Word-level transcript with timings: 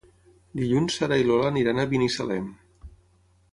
Dilluns 0.61 0.95
na 0.95 0.95
Sara 0.95 1.19
i 1.21 1.27
na 1.27 1.31
Lola 1.31 1.53
iran 1.65 1.83
a 1.83 1.87
Binissalem. 1.93 2.51